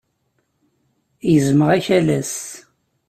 Gezmeɣ 1.31 1.69
akalas. 1.77 2.33